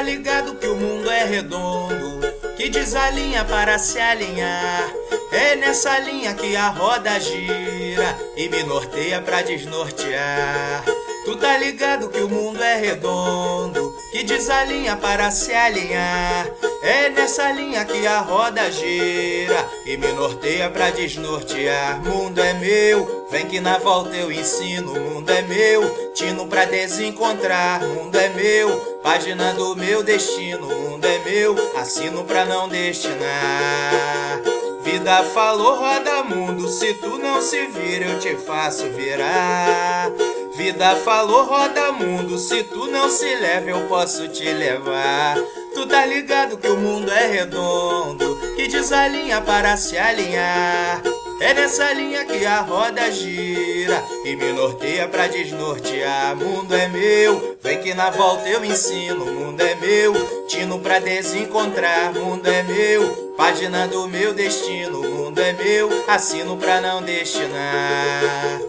[0.00, 2.20] tá ligado que o mundo é redondo,
[2.56, 4.90] que desalinha para se alinhar.
[5.30, 10.84] É nessa linha que a roda gira e me norteia pra desnortear.
[11.26, 16.48] Tu tá ligado que o mundo é redondo, que desalinha para se alinhar.
[16.82, 22.00] É nessa linha que a roda gira e me norteia pra desnortear.
[22.02, 24.94] Mundo é meu, que na volta eu ensino.
[24.94, 27.80] Mundo é meu, tino pra desencontrar.
[27.82, 28.70] Mundo é meu,
[29.02, 30.66] página do meu destino.
[30.66, 34.40] Mundo é meu, assino pra não destinar.
[34.82, 36.68] Vida falou, roda mundo.
[36.68, 40.10] Se tu não se vira, eu te faço virar.
[40.56, 42.38] Vida falou, roda mundo.
[42.38, 45.36] Se tu não se leva, eu posso te levar.
[45.74, 51.02] Tu tá ligado que o mundo é redondo, que desalinha para se alinhar.
[51.40, 56.36] É nessa linha que a roda gira e me norteia pra desnortear.
[56.36, 59.24] Mundo é meu, vem que na volta eu ensino.
[59.24, 60.12] Mundo é meu,
[60.46, 62.12] tino pra desencontrar.
[62.12, 65.00] Mundo é meu, página do meu destino.
[65.02, 68.60] Mundo é meu, assino pra não destinar.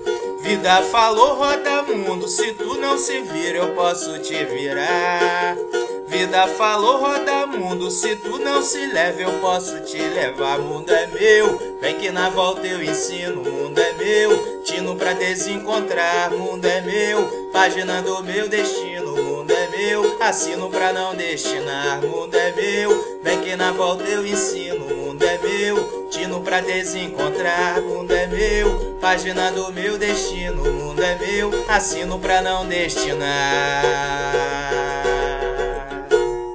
[0.42, 2.30] Vida falou, roda mundo.
[2.30, 5.58] Se tu não se vira, eu posso te virar.
[6.22, 7.89] Vida falou, roda mundo.
[7.89, 10.59] Se tu não se leva, eu posso te levar.
[10.59, 13.41] Mundo é meu, vem que na volta eu ensino.
[13.41, 16.30] Mundo é meu, tino pra desencontrar.
[16.30, 19.16] Mundo é meu, página do meu destino.
[19.16, 21.99] Mundo é meu, assino pra não destinar.
[22.03, 24.86] Mundo é meu, vem que na volta eu ensino.
[24.95, 27.81] Mundo é meu, tino pra desencontrar.
[27.81, 30.64] Mundo é meu, página do meu destino.
[30.72, 34.41] Mundo é meu, assino pra não destinar.